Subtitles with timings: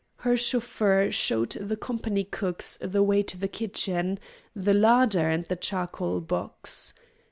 [0.25, 4.17] Her chauffeur showed the company cooks the way to the kitchen,
[4.55, 6.95] the larder, and the charcoal box.